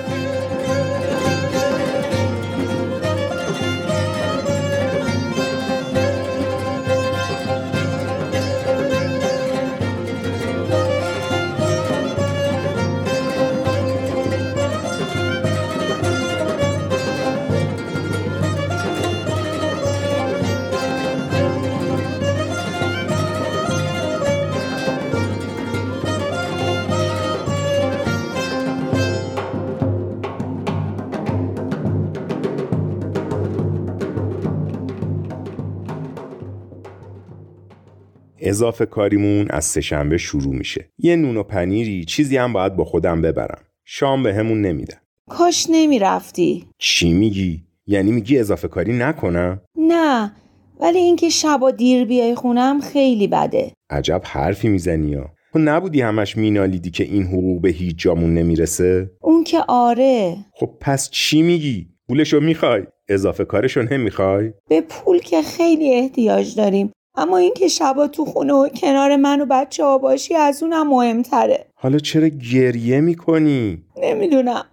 [38.45, 40.89] اضافه کاریمون از سهشنبه شروع میشه.
[40.99, 43.61] یه نون و پنیری چیزی هم باید با خودم ببرم.
[43.85, 44.97] شام به همون نمیدن
[45.31, 46.67] کاش نمی‌رفتی.
[46.79, 50.33] چی میگی؟ یعنی میگی اضافه کاری نکنم؟ نه
[50.81, 53.73] ولی اینکه شبا دیر بیای خونم خیلی بده.
[53.91, 59.11] عجب حرفی می‌زنی یا تو نبودی همش مینالیدی که این حقوق به هیچ جامون نمی‌رسه؟
[59.21, 60.37] اون که آره.
[60.53, 66.93] خب پس چی میگی؟ پولشو می‌خوای؟ اضافه کارشو نمی‌خوای؟ به پول که خیلی احتیاج داریم.
[67.17, 71.67] اما اینکه شبا تو خونه و کنار من و بچه ها باشی از اونم مهمتره.
[71.77, 74.67] حالا چرا گریه می‌کنی؟ نمی‌دونم.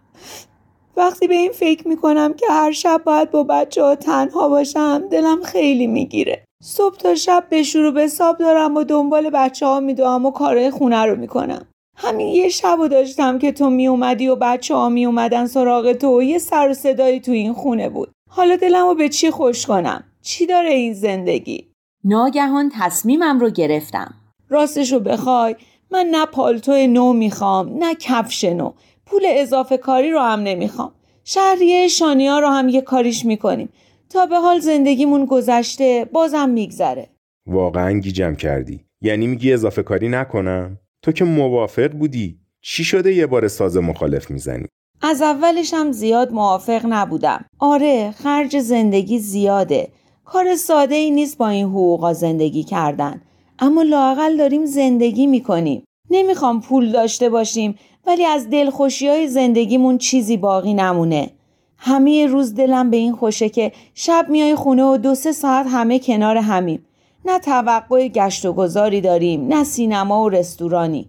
[0.98, 5.42] وقتی به این فکر می‌کنم که هر شب باید با بچه ها تنها باشم دلم
[5.42, 6.44] خیلی می‌گیره.
[6.64, 10.72] صبح تا شب به شروع به حساب دارم و دنبال بچه ها میدوام و کارهای
[10.72, 11.68] خونه رو می‌کنم.
[11.98, 16.24] همین یه شب و داشتم که تو میومدی و بچه ها میومدن سراغ تو و
[16.24, 18.12] یه سر و صدایی تو این خونه بود.
[18.30, 21.70] حالا دلم رو به چی خوش کنم؟ چی داره این زندگی؟
[22.04, 24.14] ناگهان تصمیمم رو گرفتم.
[24.49, 25.56] راستش رو بخوای.
[25.91, 28.74] من نه پالتو نو می‌خوام نه کفش نو.
[29.06, 30.91] پول اضافه کاری رو هم نمی‌خوام.
[31.24, 33.70] شهریه شانیا رو هم یه کاریش می‌کنیم.
[34.10, 37.10] تا به حال زندگیمون گذشته بازم میگذره.
[37.47, 38.86] واقعا گیجم کردی.
[39.02, 42.39] یعنی میگی اضافه کاری نکنم؟ تو که موافق بودی.
[42.62, 44.66] چی شده یه بار ساز مخالف می‌زنی؟
[45.02, 47.45] از اولش هم زیاد موافق نبودم.
[47.60, 49.91] آره خرج زندگی زیاده.
[50.34, 53.22] کار ساده ای نیست با این حقوقا زندگی کردن.
[53.60, 55.84] اما لاقل داریم زندگی می‌کنیم.
[56.10, 57.76] نمی‌خوام پول داشته باشیم
[58.08, 61.30] ولی از دلخوشی های زندگیمون چیزی باقی نمونه.
[61.78, 66.00] همه روز دلم به این خوشه که شب میای خونه و دو سه ساعت همه
[66.00, 66.86] کنار همیم.
[67.26, 71.08] نه توقع گشت و گذاری داریم نه سینما و رستورانی.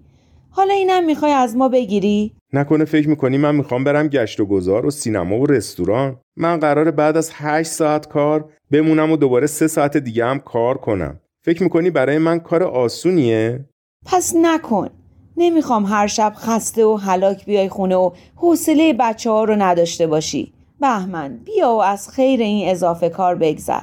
[0.54, 4.86] حالا اینم می‌خوای از ما بگیری؟ نکنه فکر می‌کنی من می‌خوام برم گشت و گذار
[4.86, 9.66] و سینما و رستوران؟ من قراره بعد از هشت ساعت کار بمونم و دوباره سه
[9.66, 11.20] ساعت دیگه هم کار کنم.
[11.44, 13.64] فکر می‌کنی برای من کار آسونیه؟
[14.06, 14.88] پس نکن.
[15.36, 20.52] نمی‌خوام هر شب خسته و هلاک بیای خونه و حوصله بچه ها رو نداشته باشی.
[20.80, 23.82] بهمن بیا و از خیر این اضافه کار بگذر.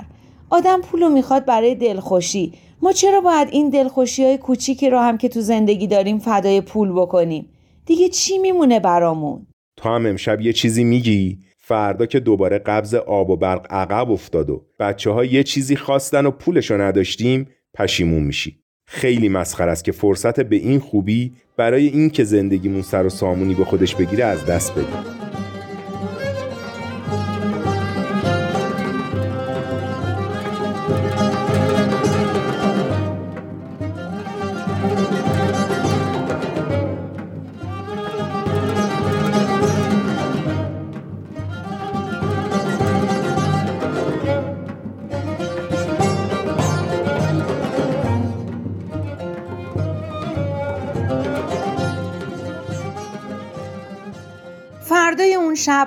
[0.50, 2.54] آدم پولو می‌خواد برای دلخوشی.
[2.82, 6.92] ما چرا باید این دلخوشی های کوچیکی رو هم که تو زندگی داریم فدای پول
[6.92, 7.46] بکنیم؟
[7.86, 13.30] دیگه چی میمونه برامون؟ تو هم امشب یه چیزی میگی؟ فردا که دوباره قبض آب
[13.30, 18.60] و برق عقب افتاد و بچه ها یه چیزی خواستن و پولشو نداشتیم پشیمون میشی.
[18.88, 23.54] خیلی مسخر است که فرصت به این خوبی برای این که زندگیمون سر و سامونی
[23.54, 25.20] به خودش بگیره از دست بدیم.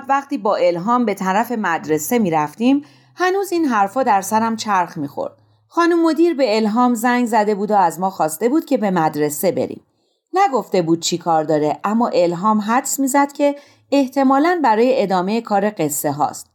[0.03, 2.81] شب وقتی با الهام به طرف مدرسه می رفتیم
[3.15, 5.33] هنوز این حرفا در سرم چرخ می خورد.
[5.67, 9.51] خانم مدیر به الهام زنگ زده بود و از ما خواسته بود که به مدرسه
[9.51, 9.81] بریم.
[10.33, 13.55] نگفته بود چی کار داره اما الهام حدس می‌زد که
[13.91, 16.47] احتمالا برای ادامه کار قصه هاست.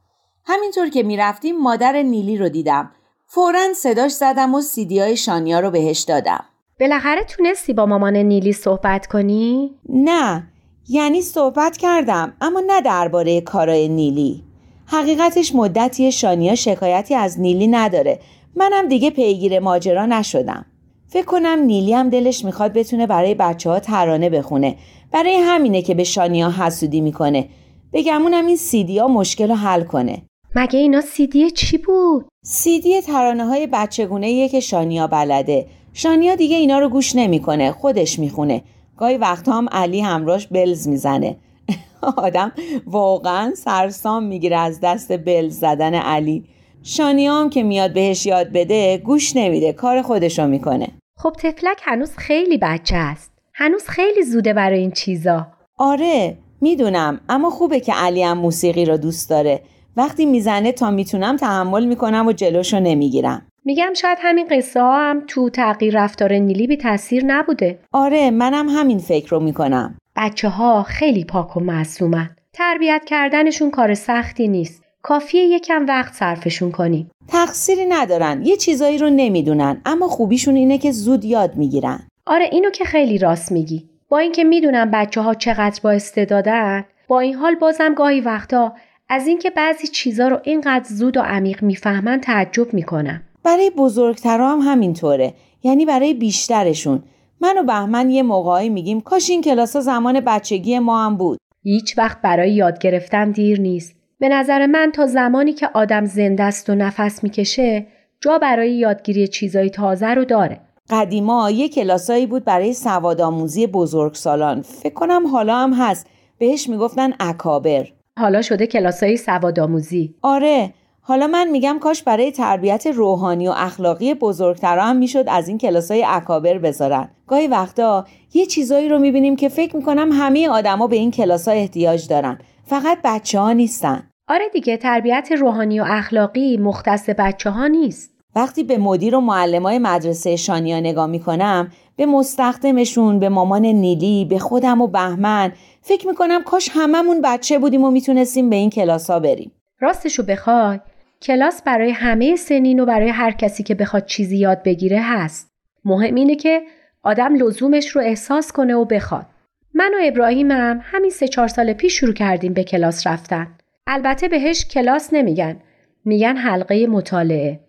[0.47, 2.91] همینطور که می‌رفتیم مادر نیلی رو دیدم.
[3.27, 6.45] فورا صداش زدم و سیدی های شانیا رو بهش دادم.
[6.81, 10.47] بالاخره تونستی با مامان نیلی صحبت کنی؟ نه
[10.89, 14.45] یعنی صحبت کردم اما نه درباره کارای نیلی.
[14.86, 18.18] حقیقتش مدتی شانیا شکایتی از نیلی نداره.
[18.57, 20.66] منم دیگه پیگیر ماجرا نشدم.
[21.09, 24.76] فکر کنم نیلی هم دلش می‌خواد بتونه برای بچه ها ترانه بخونه.
[25.12, 27.49] برای همینه که به شانیا حسودی می‌کنه.
[27.93, 30.22] بگمونم این سیدی ها مشکل رو حل کنه.
[30.57, 35.66] مگه اینا سیدی چی بود؟ سیدی ترانه های بچگونه که شانیا بلده.
[35.93, 38.62] شانیا دیگه اینا رو گوش نمی‌کنه خودش می‌خونه.
[38.99, 41.37] گاهی وقتا هم علی همراش بلز می‌زنه.
[42.17, 42.53] آدم
[42.87, 46.45] واقعا سرسام می‌گیره از دست بلز زدن علی.
[46.83, 50.89] شانیام که میاد بهش یاد بده گوش نمیده کار خودشو می‌کنه.
[51.17, 53.33] خب تفلک هنوز خیلی بچه است.
[53.55, 55.47] هنوز خیلی زوده برای این چیزا.
[55.79, 59.61] آره می‌دونم اما خوبه که علی هم موسیقی رو دوست داره.
[59.99, 63.47] وقتی می‌زنه تا می‌تونم تحمل می‌کنم و جلوشو نمی‌گیرم.
[63.65, 67.79] میگم شاید همین قصه ها هم تو تغییر رفتار نیلی بی تاثیر نبوده.
[67.93, 69.99] آره منم همین فکر رو می‌کنم.
[70.17, 72.31] بچه ها خیلی پاک و معصومن.
[72.53, 74.83] تربیت کردنشون کار سختی نیست.
[75.03, 77.11] کافیه یکم وقت صرفشون کنیم.
[77.29, 82.01] تقصیری ندارن یه چیزایی رو نمی‌دونن اما خوبیشون اینه که زود یاد می‌گیرن.
[82.27, 83.89] آره اینو که خیلی راست میگی.
[84.09, 88.73] با اینکه می‌دونم بچه ها چقدر با استعدادن با این حال بازم گاهی وقتا
[89.11, 93.23] از اینکه بعضی چیزا رو اینقدر زود و عمیق می‌فهمن تعجب می‌کنم.
[93.45, 95.35] برای بزرگترا هم همینطوره.
[95.63, 97.03] یعنی برای بیشترشون.
[97.41, 101.39] من و بهمن یه موقعی میگیم کاش این کلاس زمان بچگی ما هم بود.
[101.63, 103.95] هیچ وقت برای یاد گرفتن دیر نیست.
[104.21, 107.87] به نظر من تا زمانی که آدم زنده است و نفس می‌کشه
[108.21, 110.61] جا برای یادگیری چیزای تازه رو داره.
[110.91, 114.63] قدیما یه کلاسایی بود برای سوادآموزی بزرگسالان.
[114.63, 116.07] فکر کنم حالا هم هست.
[116.39, 117.89] بهش می‌گفتن اکابر.
[118.19, 120.14] حالا شده کلاسای سوادآموزی.
[120.23, 120.75] آره.
[121.01, 126.05] حالا من میگم کاش برای تربیت روحانی و اخلاقی بزرگترا هم می‌شد از این کلاسای
[126.09, 127.09] اکابر بذارن.
[127.27, 128.05] گاهی وقتا
[128.35, 132.39] یه چیزایی رو می‌بینیم که فکر می‌کنم همه آدما به این کلاس احتیاج دارن.
[132.66, 134.11] فقط بچه ها نیستن.
[134.29, 138.14] آره دیگه تربیت روحانی و اخلاقی مختص بچه ها نیست.
[138.37, 144.39] وقتی به مدیر و معلمای مدرسه شانیا نگاه می‌کنم به مستخدمشون به مامان نیلی به
[144.39, 145.53] خودم و بهمن
[145.89, 150.80] فکر می‌کنم کاش هممون بچه بودیم و می‌تونستیم به این کلاس ها بریم راستشو بخوای
[151.22, 155.51] کلاس برای همه سنین و برای هر کسی که بخواد چیزی یاد بگیره هست.
[155.84, 156.62] مهم اینه که
[157.03, 159.26] آدم لزومش رو احساس کنه و بخواد.
[159.74, 163.49] من و ابراهیمم همین سه چهار سال پیش شروع کردیم به کلاس رفتن.
[163.86, 165.57] البته بهش کلاس نمیگن.
[166.05, 167.61] میگن حلقه مطالعه.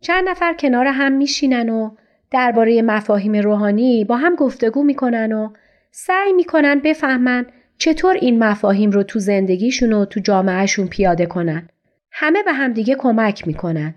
[0.00, 1.90] چند نفر کنار هم میشینن و
[2.30, 5.48] درباره مفاهیم روحانی با هم گفتگو می‌کنن و
[5.90, 7.46] سعی می‌کنن بفهمن
[7.78, 11.68] چطور این مفاهیم رو تو زندگیشون و تو جامعهشون پیاده کنن.
[12.12, 13.94] همه به همدیگه کمک می‌کنن.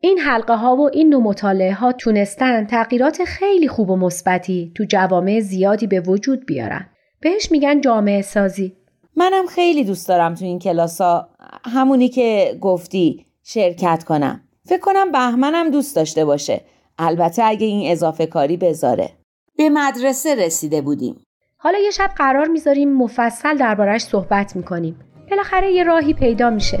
[0.00, 4.84] این حلقه ها و این نوع مطالعه ها تونستن تغییرات خیلی خوب و مثبتی تو
[4.84, 6.86] جوامع زیادی به وجود بیارن.
[7.20, 8.76] بهش میگن جامعه سازی.
[9.16, 11.28] منم خیلی دوست دارم تو این کلاسا
[11.64, 14.40] همونی که گفتی شرکت کنم.
[14.64, 16.60] فکر کنم بهمنم دوست داشته باشه.
[16.98, 19.10] البته اگه این اضافه کاری بذاره.
[19.56, 21.16] به مدرسه رسیده بودیم.
[21.62, 24.96] حالا یه شب قرار می‌ذاریم مفصل دربارش صحبت می‌کنیم.
[25.30, 26.78] بالاخره یه راهی پیدا میشه.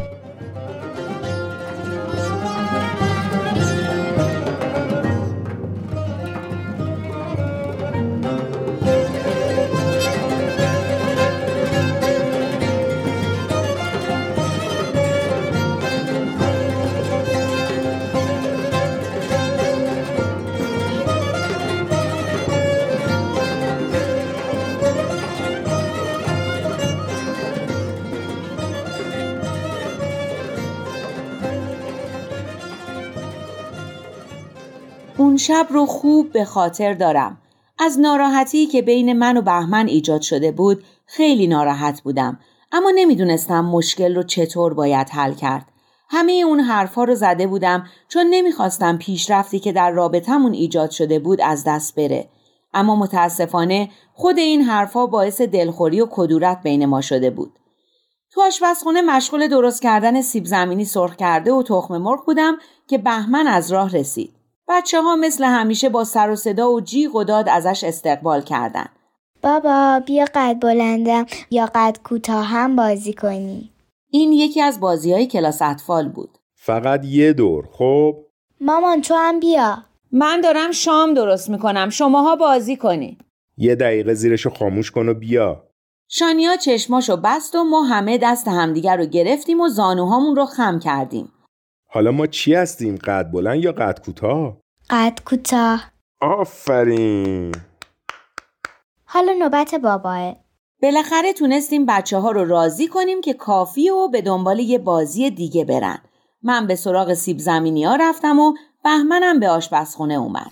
[35.20, 37.38] اون شب رو خوب به خاطر دارم.
[37.78, 42.38] از ناراحتی که بین من و بهمن ایجاد شده بود خیلی ناراحت بودم
[42.72, 45.66] اما نمی‌دونستم مشکل رو چطور باید حل کرد.
[46.08, 51.40] همه اون حرفا رو زده بودم چون نمی‌خواستم پیشرفتی که در رابطمون ایجاد شده بود
[51.40, 52.28] از دست بره.
[52.74, 57.52] اما متاسفانه خود این حرفا باعث دلخوری و کدورت بین ما شده بود.
[58.32, 62.56] تو آشپزخونه مشغول درست کردن سیب زمینی سرخ کرده و تخم مرغ بودم
[62.88, 64.39] که بهمن از راه رسید.
[64.70, 68.86] بچه ها مثل همیشه با سر و صدا و جیغ و داد ازش استقبال کردن.
[69.42, 73.70] بابا بیا قد بلندم یا قد کوتاه هم بازی کنی.
[74.10, 76.38] این یکی از بازی های کلاس اطفال بود.
[76.54, 78.16] فقط یه دور خب
[78.60, 79.78] مامان تو هم بیا.
[80.12, 83.20] من دارم شام درست می‌کنم شماها بازی کنید.
[83.56, 85.62] یه دقیقه زیرشو خاموش کن و بیا
[86.08, 91.32] شانیا چشماشو بست و ما همه دست همدیگر رو گرفتیم و زانوهامون رو خم کردیم.
[91.92, 94.56] حالا ما چی هستیم قد بلند یا قد کوتاه
[94.90, 95.90] قد کوتاه.
[96.20, 97.54] آفرین
[99.04, 100.36] حالا نوبت باباه.
[100.82, 105.64] بالاخره تونستیم بچه ها رو راضی کنیم که کافی و به دنبال یه بازی دیگه
[105.64, 105.98] برن.
[106.42, 110.50] من به سراغ سیب زمینی ها رفتم و بهمنم به آشپزخونه اومد.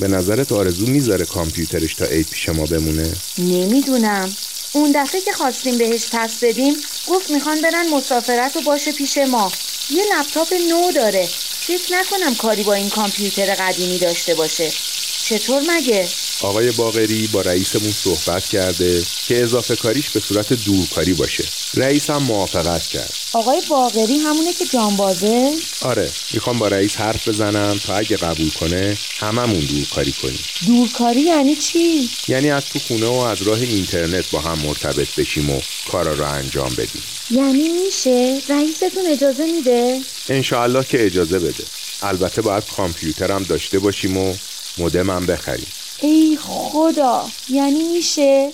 [0.00, 4.28] به نظرت آرزو می‌ذاره کامپیوترش تا عید پیش ما بمونه نمی‌دونم.
[4.72, 9.52] اون دفعه که خواستیم بهش پس بدیم گفت می‌خوان برن مسافرت و باشه پیش ما.
[9.90, 11.28] یه لپتاپ نو داره.
[11.60, 14.72] فکر نکنم کاری با این کامپیوتر قدیمی داشته باشه.
[15.24, 16.08] چطور مگه؟
[16.42, 22.22] آقای باغری با رئیسمون صحبت کرده که اضافه کاریش به صورت دورکاری باشه رئیس هم
[22.22, 28.16] موافقت کرد آقای باغری همونه که جانبازه؟ آره می‌خوام با رئیس حرف بزنم تا اگه
[28.16, 33.60] قبول کنه هممون دورکاری کنیم دورکاری یعنی چی؟ یعنی از تو خونه و از راه
[33.60, 40.00] اینترنت با هم مرتبط بشیم و کارا رو انجام بدیم یعنی میشه؟ رئیستون اجازه میده؟
[40.28, 41.64] انشاالله که اجازه بده
[42.02, 44.34] البته باید کامپیوترم داشته باشیم و
[44.78, 45.66] مودمم بخریم
[46.04, 48.50] ای خدا یعنی میشه؟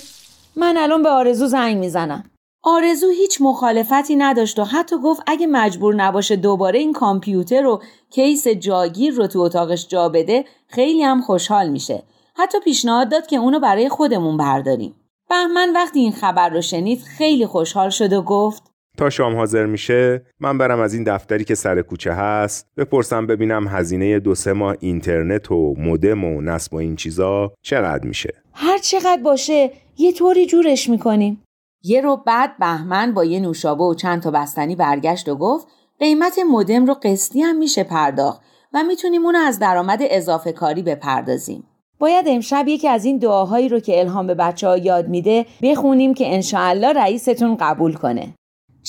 [0.55, 2.23] من الان به آرزو زنگ می‌زنم.
[2.63, 8.47] آرزو هیچ مخالفتی نداشت و حتی گفت اگه مجبور نباشه دوباره این کامپیوتر رو کیس
[8.47, 12.03] جاگیر رو تو اتاقش جا بده خیلی هم خوشحال میشه.
[12.35, 14.95] حتی پیشنهاد داد که اونو برای خودمون برداریم.
[15.29, 18.68] بهمن وقتی این خبر رو شنید خیلی خوشحال شد و گفت
[18.99, 23.67] تا شام حاضر میشه من برم از این دفتری که سر کوچه هست بپرسم ببینم
[23.67, 28.33] هزینه دو سه ماه اینترنت و مودم و نصب و این چیزا چقدر میشه.
[28.53, 31.43] هر چقدر باشه یه طوری جورش می‌کنیم.
[31.83, 35.67] یه رو بعد بهمن با یه نوشابه و چند تا بستنی برگشت و گفت
[35.99, 38.41] قیمت مودم رو قسطی هم میشه پرداخت
[38.73, 41.63] و می‌تونیم اونو از درآمد اضافه کاری بپردازیم.
[41.99, 46.13] باید امشب یکی از این دعاهایی رو که الهام به بچه ها یاد میده بخونیم
[46.13, 48.33] که انشاالله رئیستون قبول کنه.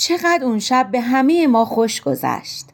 [0.01, 2.67] چقدر اون شب به همه ما خوش گذشت.